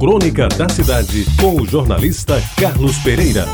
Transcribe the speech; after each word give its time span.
Crônica 0.00 0.48
da 0.48 0.66
Cidade, 0.66 1.26
com 1.38 1.60
o 1.60 1.66
jornalista 1.66 2.42
Carlos 2.58 2.96
Pereira. 3.00 3.44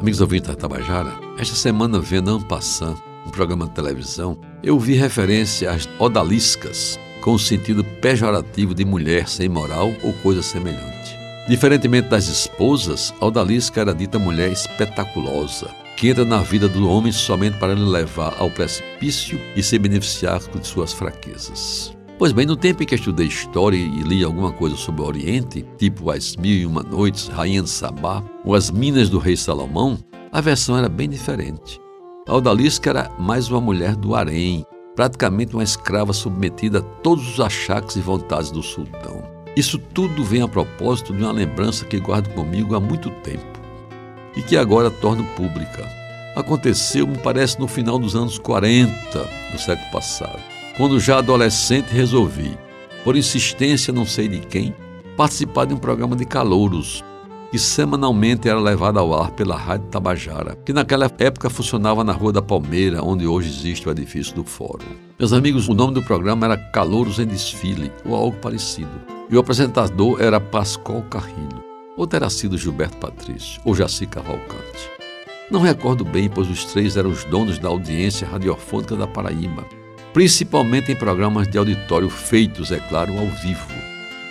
Amigos 0.00 0.22
ouvintes 0.22 0.48
da 0.48 0.56
Tabajara, 0.56 1.12
esta 1.38 1.54
semana 1.54 2.00
vendo 2.00 2.30
Ampassan, 2.30 2.94
um 3.26 3.30
programa 3.30 3.66
de 3.66 3.72
televisão, 3.72 4.38
eu 4.62 4.78
vi 4.78 4.94
referência 4.94 5.72
às 5.72 5.86
odaliscas, 5.98 6.98
com 7.20 7.34
o 7.34 7.38
sentido 7.38 7.84
pejorativo 7.84 8.74
de 8.74 8.86
mulher 8.86 9.28
sem 9.28 9.46
moral 9.46 9.92
ou 10.02 10.14
coisa 10.14 10.40
semelhante. 10.40 11.14
Diferentemente 11.46 12.08
das 12.08 12.28
esposas, 12.28 13.12
a 13.20 13.26
odalisca 13.26 13.82
era 13.82 13.94
dita 13.94 14.18
mulher 14.18 14.50
espetaculosa, 14.50 15.68
que 15.98 16.08
entra 16.08 16.24
na 16.24 16.38
vida 16.38 16.66
do 16.66 16.88
homem 16.88 17.12
somente 17.12 17.58
para 17.58 17.74
lhe 17.74 17.84
levar 17.84 18.34
ao 18.38 18.50
precipício 18.50 19.38
e 19.54 19.62
se 19.62 19.78
beneficiar 19.78 20.40
de 20.40 20.66
suas 20.66 20.94
fraquezas. 20.94 21.95
Pois 22.18 22.32
bem, 22.32 22.46
no 22.46 22.56
tempo 22.56 22.82
em 22.82 22.86
que 22.86 22.94
estudei 22.94 23.26
história 23.26 23.76
e 23.76 24.00
li 24.00 24.24
alguma 24.24 24.50
coisa 24.50 24.74
sobre 24.74 25.02
o 25.02 25.04
Oriente, 25.04 25.66
tipo 25.76 26.10
As 26.10 26.34
Mil 26.34 26.56
e 26.56 26.64
Uma 26.64 26.82
Noites, 26.82 27.28
Rainha 27.28 27.60
de 27.62 27.68
Sabá 27.68 28.24
ou 28.42 28.54
As 28.54 28.70
Minas 28.70 29.10
do 29.10 29.18
Rei 29.18 29.36
Salomão, 29.36 29.98
a 30.32 30.40
versão 30.40 30.78
era 30.78 30.88
bem 30.88 31.10
diferente. 31.10 31.78
A 32.26 32.34
Odalisca 32.34 32.88
era 32.88 33.10
mais 33.18 33.50
uma 33.50 33.60
mulher 33.60 33.94
do 33.94 34.14
harém, 34.14 34.64
praticamente 34.94 35.54
uma 35.54 35.62
escrava 35.62 36.14
submetida 36.14 36.78
a 36.78 36.82
todos 36.82 37.34
os 37.34 37.38
achaques 37.38 37.96
e 37.96 38.00
vontades 38.00 38.50
do 38.50 38.62
sultão. 38.62 39.22
Isso 39.54 39.78
tudo 39.78 40.24
vem 40.24 40.40
a 40.40 40.48
propósito 40.48 41.12
de 41.12 41.22
uma 41.22 41.32
lembrança 41.32 41.84
que 41.84 42.00
guardo 42.00 42.32
comigo 42.32 42.74
há 42.74 42.80
muito 42.80 43.10
tempo 43.10 43.44
e 44.34 44.40
que 44.40 44.56
agora 44.56 44.90
torno 44.90 45.24
pública. 45.36 45.86
Aconteceu, 46.34 47.06
me 47.06 47.18
parece, 47.18 47.60
no 47.60 47.68
final 47.68 47.98
dos 47.98 48.16
anos 48.16 48.38
40 48.38 48.90
do 49.52 49.58
século 49.58 49.90
passado 49.90 50.55
quando 50.76 51.00
já 51.00 51.18
adolescente 51.18 51.88
resolvi, 51.88 52.56
por 53.02 53.16
insistência 53.16 53.92
não 53.92 54.04
sei 54.04 54.28
de 54.28 54.40
quem, 54.40 54.74
participar 55.16 55.64
de 55.64 55.72
um 55.72 55.78
programa 55.78 56.14
de 56.14 56.26
calouros 56.26 57.02
que 57.50 57.58
semanalmente 57.58 58.46
era 58.46 58.60
levado 58.60 58.98
ao 58.98 59.14
ar 59.14 59.30
pela 59.30 59.56
Rádio 59.56 59.86
Tabajara, 59.86 60.54
que 60.66 60.74
naquela 60.74 61.10
época 61.18 61.48
funcionava 61.48 62.04
na 62.04 62.12
Rua 62.12 62.32
da 62.32 62.42
Palmeira, 62.42 63.02
onde 63.02 63.26
hoje 63.26 63.48
existe 63.48 63.88
o 63.88 63.90
edifício 63.90 64.34
do 64.34 64.44
Fórum. 64.44 64.84
Meus 65.18 65.32
amigos, 65.32 65.66
o 65.66 65.72
nome 65.72 65.94
do 65.94 66.02
programa 66.02 66.44
era 66.44 66.58
Calouros 66.58 67.18
em 67.18 67.26
Desfile, 67.26 67.90
ou 68.04 68.14
algo 68.14 68.36
parecido. 68.36 68.90
E 69.30 69.36
o 69.36 69.40
apresentador 69.40 70.20
era 70.20 70.40
Pascoal 70.40 71.02
Carrilho, 71.08 71.64
ou 71.96 72.06
terá 72.06 72.28
sido 72.28 72.58
Gilberto 72.58 72.98
Patrício, 72.98 73.62
ou 73.64 73.74
Jaci 73.74 74.06
Cavalcante. 74.06 74.90
Não 75.50 75.60
recordo 75.60 76.04
bem, 76.04 76.28
pois 76.28 76.50
os 76.50 76.64
três 76.66 76.96
eram 76.96 77.10
os 77.10 77.24
donos 77.24 77.58
da 77.58 77.68
audiência 77.68 78.28
radiofônica 78.28 78.94
da 78.96 79.06
Paraíba 79.06 79.64
principalmente 80.16 80.90
em 80.90 80.96
programas 80.96 81.46
de 81.46 81.58
auditório 81.58 82.08
feitos, 82.08 82.72
é 82.72 82.78
claro, 82.78 83.18
ao 83.18 83.26
vivo. 83.26 83.66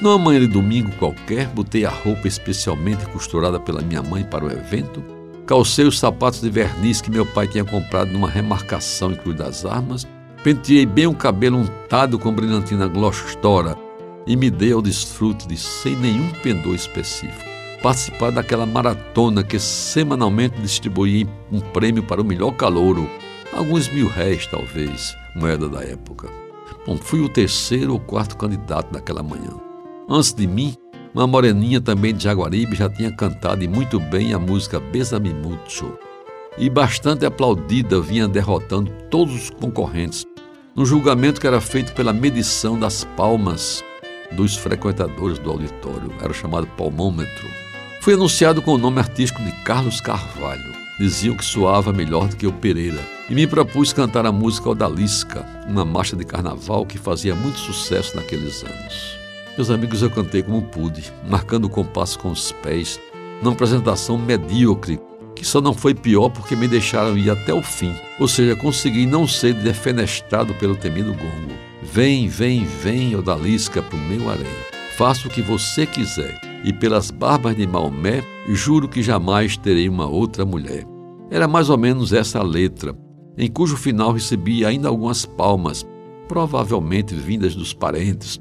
Numa 0.00 0.16
manhã 0.16 0.38
de 0.38 0.46
domingo 0.46 0.92
qualquer, 0.92 1.48
botei 1.48 1.84
a 1.84 1.90
roupa 1.90 2.28
especialmente 2.28 3.04
costurada 3.06 3.58
pela 3.58 3.82
minha 3.82 4.00
mãe 4.00 4.22
para 4.22 4.44
o 4.44 4.52
evento, 4.52 5.02
calcei 5.44 5.84
os 5.84 5.98
sapatos 5.98 6.40
de 6.40 6.48
verniz 6.48 7.00
que 7.00 7.10
meu 7.10 7.26
pai 7.26 7.48
tinha 7.48 7.64
comprado 7.64 8.12
numa 8.12 8.30
remarcação 8.30 9.10
em 9.10 9.16
Cruz 9.16 9.36
das 9.36 9.64
Armas, 9.64 10.06
penteei 10.44 10.86
bem 10.86 11.08
o 11.08 11.14
cabelo 11.16 11.58
untado 11.58 12.16
com 12.16 12.32
brilhantina 12.32 12.86
glostora 12.86 13.76
e 14.24 14.36
me 14.36 14.50
dei 14.50 14.70
ao 14.70 14.82
desfrute 14.82 15.48
de, 15.48 15.56
sem 15.56 15.96
nenhum 15.96 16.30
pendor 16.44 16.76
específico, 16.76 17.50
participar 17.82 18.30
daquela 18.30 18.66
maratona 18.66 19.42
que 19.42 19.58
semanalmente 19.58 20.62
distribuía 20.62 21.26
um 21.50 21.58
prêmio 21.58 22.04
para 22.04 22.22
o 22.22 22.24
melhor 22.24 22.52
calouro, 22.52 23.10
alguns 23.52 23.88
mil 23.88 24.06
réis 24.06 24.46
talvez, 24.46 25.20
moeda 25.34 25.68
da 25.68 25.82
época. 25.82 26.28
Bom, 26.86 26.96
fui 26.96 27.20
o 27.20 27.28
terceiro 27.28 27.92
ou 27.92 28.00
quarto 28.00 28.36
candidato 28.36 28.92
daquela 28.92 29.22
manhã. 29.22 29.50
Antes 30.08 30.32
de 30.34 30.46
mim, 30.46 30.74
uma 31.14 31.26
moreninha 31.26 31.80
também 31.80 32.14
de 32.14 32.24
Jaguaribe 32.24 32.74
já 32.74 32.88
tinha 32.88 33.12
cantado 33.12 33.62
e 33.62 33.68
muito 33.68 34.00
bem 34.00 34.32
a 34.32 34.38
música 34.38 34.80
Besame 34.80 35.32
Mucho. 35.32 35.92
E 36.58 36.68
bastante 36.68 37.24
aplaudida 37.24 38.00
vinha 38.00 38.26
derrotando 38.28 38.90
todos 39.10 39.34
os 39.34 39.50
concorrentes, 39.50 40.26
no 40.74 40.84
julgamento 40.84 41.40
que 41.40 41.46
era 41.46 41.60
feito 41.60 41.92
pela 41.92 42.12
medição 42.12 42.78
das 42.78 43.04
palmas 43.16 43.82
dos 44.32 44.56
frequentadores 44.56 45.38
do 45.38 45.50
auditório. 45.50 46.12
Era 46.20 46.32
chamado 46.32 46.66
palmômetro. 46.78 47.48
Fui 48.00 48.14
anunciado 48.14 48.60
com 48.60 48.72
o 48.72 48.78
nome 48.78 48.98
artístico 48.98 49.42
de 49.42 49.52
Carlos 49.64 50.00
Carvalho. 50.00 50.81
Diziam 50.98 51.36
que 51.36 51.44
soava 51.44 51.92
melhor 51.92 52.28
do 52.28 52.36
que 52.36 52.46
o 52.46 52.52
Pereira 52.52 53.00
e 53.28 53.34
me 53.34 53.46
propus 53.46 53.92
cantar 53.92 54.26
a 54.26 54.32
música 54.32 54.68
Odalisca, 54.68 55.44
uma 55.66 55.84
marcha 55.84 56.14
de 56.14 56.24
carnaval 56.24 56.84
que 56.84 56.98
fazia 56.98 57.34
muito 57.34 57.58
sucesso 57.58 58.14
naqueles 58.14 58.62
anos. 58.62 59.18
Meus 59.56 59.70
amigos, 59.70 60.02
eu 60.02 60.10
cantei 60.10 60.42
como 60.42 60.62
pude, 60.62 61.12
marcando 61.28 61.64
o 61.64 61.70
compasso 61.70 62.18
com 62.18 62.30
os 62.30 62.52
pés, 62.52 63.00
numa 63.42 63.52
apresentação 63.52 64.18
medíocre, 64.18 65.00
que 65.34 65.44
só 65.44 65.60
não 65.60 65.74
foi 65.74 65.94
pior 65.94 66.28
porque 66.28 66.54
me 66.54 66.68
deixaram 66.68 67.16
ir 67.16 67.30
até 67.30 67.52
o 67.52 67.62
fim, 67.62 67.94
ou 68.20 68.28
seja, 68.28 68.54
consegui 68.54 69.06
não 69.06 69.26
ser 69.26 69.54
defenestrado 69.54 70.54
pelo 70.54 70.76
temido 70.76 71.12
gongo. 71.12 71.52
Vem, 71.82 72.28
vem, 72.28 72.64
vem, 72.64 73.16
Odalisca, 73.16 73.82
pro 73.82 73.98
meu 73.98 74.30
areia. 74.30 74.66
Faça 74.96 75.26
o 75.26 75.30
que 75.30 75.42
você 75.42 75.86
quiser, 75.86 76.38
e 76.64 76.72
pelas 76.72 77.10
barbas 77.10 77.56
de 77.56 77.66
Maomé, 77.66 78.22
juro 78.48 78.88
que 78.88 79.02
jamais 79.02 79.56
terei 79.56 79.88
uma 79.88 80.06
outra 80.06 80.44
mulher. 80.44 80.86
Era 81.30 81.48
mais 81.48 81.70
ou 81.70 81.78
menos 81.78 82.12
essa 82.12 82.38
a 82.38 82.42
letra, 82.42 82.96
em 83.36 83.50
cujo 83.50 83.76
final 83.76 84.12
recebi 84.12 84.64
ainda 84.64 84.88
algumas 84.88 85.24
palmas, 85.24 85.86
provavelmente 86.28 87.14
vindas 87.14 87.54
dos 87.54 87.72
parentes, 87.72 88.40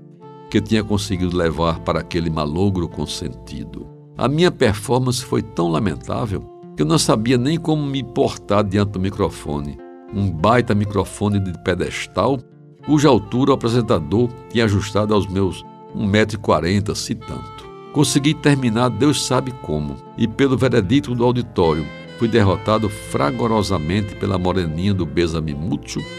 que 0.49 0.61
tinha 0.61 0.83
conseguido 0.83 1.35
levar 1.35 1.79
para 1.79 2.01
aquele 2.01 2.29
malogro 2.29 2.87
consentido. 2.87 3.87
A 4.17 4.27
minha 4.27 4.51
performance 4.51 5.23
foi 5.23 5.41
tão 5.41 5.69
lamentável 5.69 6.41
que 6.75 6.83
eu 6.83 6.85
não 6.85 6.99
sabia 6.99 7.37
nem 7.37 7.57
como 7.57 7.85
me 7.85 8.03
portar 8.03 8.63
diante 8.63 8.91
do 8.91 8.99
microfone. 8.99 9.77
Um 10.13 10.29
baita 10.29 10.75
microfone 10.75 11.39
de 11.39 11.57
pedestal, 11.63 12.37
cuja 12.85 13.07
altura 13.07 13.51
o 13.51 13.53
apresentador 13.53 14.29
tinha 14.49 14.65
ajustado 14.65 15.13
aos 15.13 15.25
meus 15.25 15.63
1,40m, 15.95 16.93
se 16.95 17.15
tanto. 17.15 17.70
Consegui 17.93 18.33
terminar, 18.33 18.89
Deus 18.89 19.25
sabe 19.25 19.51
como, 19.61 19.97
e 20.17 20.25
pelo 20.25 20.57
veredito 20.57 21.13
do 21.13 21.25
auditório, 21.25 21.85
fui 22.17 22.27
derrotado 22.27 22.87
fragorosamente 22.87 24.15
pela 24.15 24.37
moreninha 24.37 24.93
do 24.93 25.05
Besame 25.05 25.57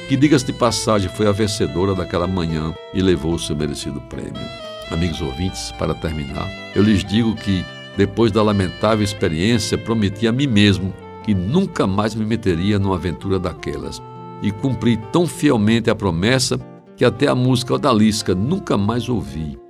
que, 0.06 0.16
diga-se 0.16 0.44
de 0.44 0.52
passagem, 0.52 1.08
foi 1.08 1.26
a 1.26 1.32
vencedora 1.32 1.94
daquela 1.94 2.26
manhã 2.26 2.74
e 2.92 3.00
levou 3.00 3.34
o 3.34 3.38
seu 3.38 3.56
merecido 3.56 4.02
prêmio. 4.02 4.42
Amigos 4.90 5.22
ouvintes, 5.22 5.72
para 5.78 5.94
terminar, 5.94 6.46
eu 6.74 6.82
lhes 6.82 7.02
digo 7.02 7.34
que, 7.34 7.64
depois 7.96 8.30
da 8.30 8.42
lamentável 8.42 9.02
experiência, 9.02 9.78
prometi 9.78 10.26
a 10.26 10.32
mim 10.32 10.46
mesmo 10.46 10.92
que 11.22 11.32
nunca 11.34 11.86
mais 11.86 12.14
me 12.14 12.26
meteria 12.26 12.78
numa 12.78 12.96
aventura 12.96 13.38
daquelas. 13.38 14.02
E 14.42 14.50
cumpri 14.50 14.98
tão 15.12 15.26
fielmente 15.26 15.88
a 15.88 15.94
promessa 15.94 16.58
que 16.96 17.04
até 17.04 17.28
a 17.28 17.34
música 17.34 17.74
odalisca 17.74 18.34
nunca 18.34 18.76
mais 18.76 19.08
ouvi. 19.08 19.61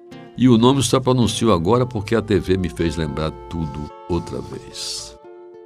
E 0.42 0.48
o 0.48 0.58
nome 0.58 0.82
só 0.82 0.98
pronuncio 0.98 1.52
agora 1.52 1.86
porque 1.86 2.16
a 2.16 2.20
TV 2.20 2.56
me 2.56 2.68
fez 2.68 2.96
lembrar 2.96 3.30
tudo 3.48 3.88
outra 4.08 4.40
vez. 4.40 5.16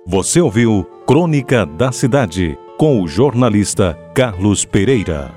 Você 0.06 0.38
ouviu 0.38 0.86
Crônica 1.06 1.64
da 1.64 1.90
Cidade 1.90 2.58
com 2.76 3.02
o 3.02 3.08
jornalista 3.08 3.98
Carlos 4.14 4.66
Pereira. 4.66 5.35